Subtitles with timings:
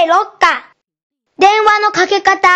[0.00, 0.72] 第6課。
[1.38, 2.48] 電話のかけ方。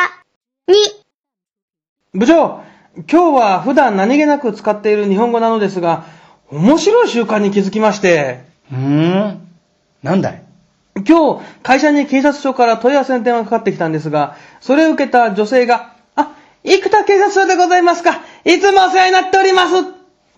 [0.67, 2.19] 2。
[2.19, 2.63] 部長、
[2.97, 6.07] 今日は普段何気なく使っている日本語なのですが、
[6.51, 9.47] 面白い習慣に気づきまして、うーん？
[10.03, 10.43] なんだい？
[11.07, 19.83] 今日、会社に警察署から問い合わせの電話がかかってきたんですが、それを受けた女性が、あ、生田警察署でございますかいつもお世話になっておりますっ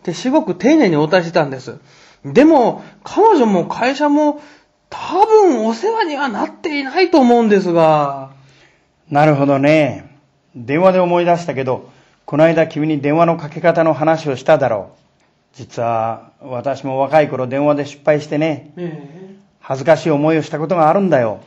[0.03, 1.79] てすごく丁寧に応対してたんです。
[2.25, 4.43] でも、彼女も会社も、
[4.91, 8.31] 多分お世話にはなっていないと思うんですが、
[9.11, 10.17] なるほどね。
[10.55, 11.91] 電話で思い出したけど、
[12.25, 14.99] この間君に電話のかけ方の話をしただろう。
[15.57, 18.73] 実は、私も若い頃電話で失敗してね、
[19.61, 21.41] 恥ずかしい思いをしたことがあるんだよ。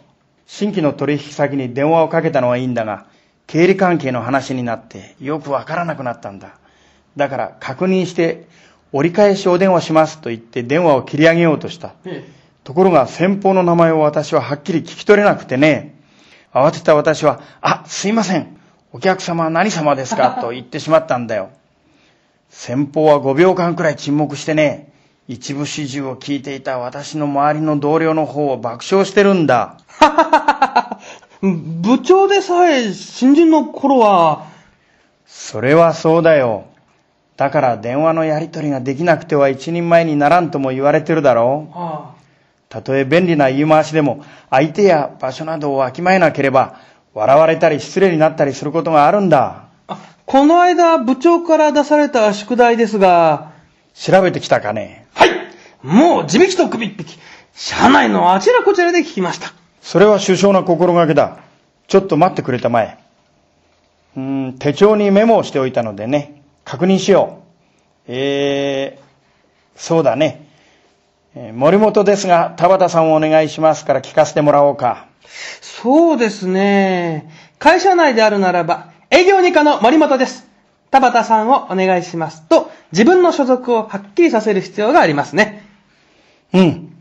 [0.47, 3.05] 新規の取引先に電話をかけたのはいいんだが、
[3.45, 6.55] 経理関係の話になってよくわからなくなったんだ。
[7.15, 8.47] だから確認して、
[8.91, 11.93] 折り返しお電話しますと言って電話を切り上げようとした。
[12.69, 15.95] ところが先方の名前を私ははっきり聞き取れなくてね、
[16.53, 18.59] 慌てた私は、あ、すいません。
[18.93, 20.37] お客様は何様ですか？
[20.39, 21.49] と言ってしまったんだよ。
[22.51, 24.91] 先方は5秒間くらい沈黙してね、
[25.27, 29.77] 一部始終を聞いていた私の周りの同僚の方を爆笑してるんだ。
[31.41, 34.43] 部長でさえ新人の頃は、
[35.25, 36.65] それはそうだよ。
[37.35, 41.71] だから電話のやり取りができなくては一人前にならんとも言われてるだろう。
[41.75, 42.11] あ
[42.69, 46.79] たとえ便利な言い回しでも、相手や場所などをわきまえなければ、
[47.15, 49.65] 笑われたり失礼になったりすることがあるんだ。
[49.87, 53.51] あこの間部長から出された宿題ですが、
[53.95, 55.29] 調べてきたかねはい
[55.81, 57.19] もう地引きと首引き、
[57.53, 59.53] 社内のあちらこちらで聞きました。
[59.81, 61.39] それは首相な心がけだ。
[61.87, 62.99] ちょっと待ってくれたまえ。
[64.15, 68.03] うーん、手帳にメモをしておいたのでね、確認しよう。
[68.07, 69.01] えー、
[69.75, 70.48] そうだね。
[71.41, 75.07] えー森本ですが、田畑さんをお願いしますから聞かせてもらおうか。
[75.61, 77.31] そうですね。
[77.59, 80.45] 会社内であるならば、営業二課の森本です。
[80.91, 85.65] 田畑さんをお願いしますと、自分の所属をはっきりさせる必要がありますね。
[86.53, 86.93] うん。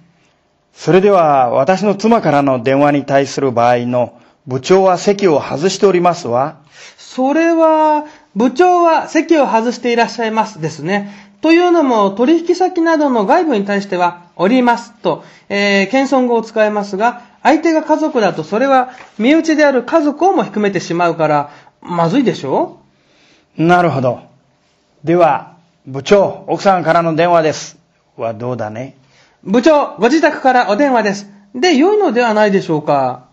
[0.73, 6.59] それでは、私の妻からの電話に対する場合の、部長は席を外しておりますわ。
[6.97, 8.05] それは、
[8.37, 11.28] 部長は席を外していらっしゃいますですね。
[11.41, 21.51] というのも、取引先などの外部に対しては、おりますと、えー、謙遜語を使いますが、相手が家族だとそれは身内である家族をも含めてしまうから、
[21.81, 22.79] まずいでしょ？
[23.57, 24.21] なるほど。
[25.05, 25.57] では、
[25.87, 27.79] 部長、奥さんからの電話です。
[28.17, 28.97] はどうだね？
[29.45, 31.31] 部長、ご自宅からお電話です。
[31.55, 33.27] で、良いのではないでしょうか？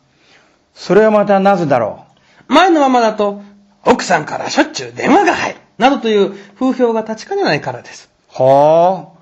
[0.74, 2.06] それはまたなぜだろ
[2.48, 3.42] 前のままだと、
[3.84, 5.60] 奥さんからしょっちゅう電話が入る。
[5.78, 8.10] などという風評が立ちかねないからです。
[8.30, 8.34] う。
[8.34, 9.18] ほう。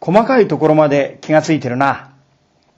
[0.00, 2.10] 細かいところまで気がついてるな。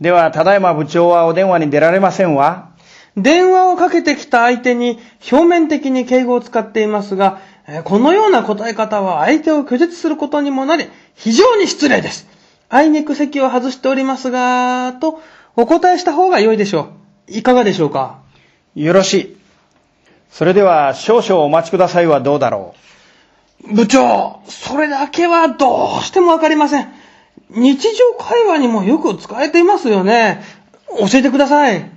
[0.00, 2.71] では、ただいま部長はお電話に出られませんわ。
[3.16, 5.00] 電話をかけてきた相手に
[5.33, 12.27] 表面的に敬語を使っていますが、えーこのような答え方は相手を拒絶することにもなり、非常に失礼です。
[12.71, 15.21] あいにく席を外しておりますが、と
[15.56, 16.93] お答えした方が良いでしょ
[17.28, 17.33] う。
[17.39, 18.21] いかがでしょうか？
[18.75, 19.37] よろしい。
[20.31, 22.75] それでは、少々お待ちくださいはどうだろ
[23.66, 26.88] 部長、それだけはどうしてもわかりません。
[27.50, 30.42] 日常会話にもよく使えていますよね。
[30.98, 31.78] 教えてください。
[31.80, 31.91] う。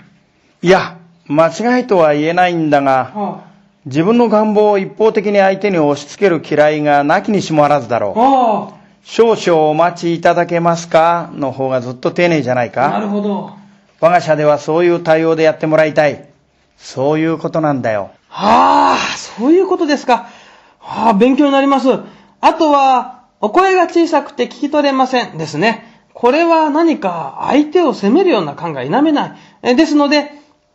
[0.61, 3.43] いや、間違いとは言えないんだが、は
[3.85, 8.19] 自分の願望を一方的に相手に押し付ける嫌いがなきにしもあらずだろう。
[8.19, 8.73] あ、
[9.03, 11.31] 少々お待ちいただけますか？
[11.33, 13.51] の方がずっと丁寧じゃないなるかほど。
[13.99, 16.27] 我が社ではそういう対応でやってもらいたい。
[16.77, 18.11] そういうことなんだよ。
[18.29, 20.27] ああ、そういうことですか。
[20.83, 21.89] ああ、勉強になります。
[22.41, 25.85] あとは、お声が小さくて聞き取れませんですね。
[26.13, 29.75] これは何か相手を責めるような感が否めない。
[29.75, 30.31] ですので、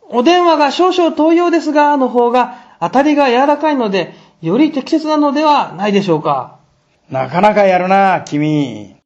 [0.09, 6.57] お電話が少々遠いようですが、の方が当たりが柔らかいので、より適切なのではないでしょうか。
[7.09, 8.96] なかなかやるな、君。